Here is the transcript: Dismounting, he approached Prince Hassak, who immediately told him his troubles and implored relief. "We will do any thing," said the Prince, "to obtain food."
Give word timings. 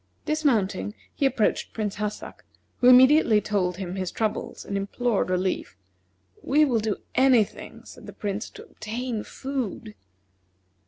Dismounting, 0.25 0.95
he 1.13 1.27
approached 1.27 1.73
Prince 1.73 1.97
Hassak, 1.97 2.43
who 2.77 2.87
immediately 2.87 3.39
told 3.39 3.77
him 3.77 3.93
his 3.97 4.09
troubles 4.09 4.65
and 4.65 4.75
implored 4.75 5.29
relief. 5.29 5.77
"We 6.41 6.65
will 6.65 6.79
do 6.79 6.97
any 7.13 7.43
thing," 7.43 7.83
said 7.85 8.07
the 8.07 8.13
Prince, 8.13 8.49
"to 8.49 8.63
obtain 8.63 9.23
food." 9.23 9.93